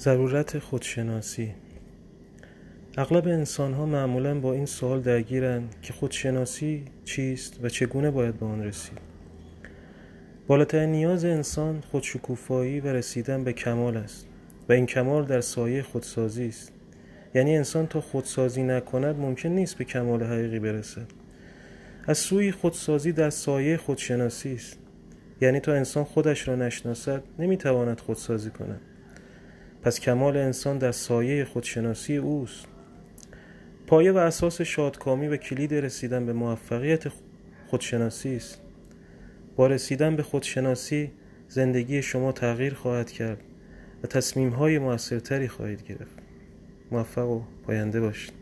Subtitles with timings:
[0.00, 1.54] ضرورت خودشناسی.
[2.98, 8.46] اغلب انسان ها معمولا با این سوال درگیرند که خودشناسی چیست و چگونه باید به
[8.46, 8.98] آن رسید.
[10.46, 14.26] بالاترین نیاز انسان خودشکوفایی و رسیدن به کمال است
[14.68, 16.72] و این کمال در سایه خودسازی است.
[17.34, 21.06] یعنی انسان تا خودسازی نکند ممکن نیست به کمال حقیقی برسد.
[22.06, 24.78] از سوی خودسازی در سایه خودشناسی است.
[25.40, 28.80] یعنی تا انسان خودش را نشناسد نمی‌تواند خودسازی کند.
[29.82, 32.66] پس کمال انسان در سایه خودشناسی اوست.
[33.86, 37.04] پایه و اساس شادکامی و کلید رسیدن به موفقیت
[37.66, 38.60] خودشناسی است.
[39.56, 41.10] با رسیدن به خودشناسی
[41.48, 43.42] زندگی شما تغییر خواهد کرد
[44.02, 46.18] و تصمیم های موثرتری خواهید گرفت.
[46.90, 48.39] موفق و پاینده باشید.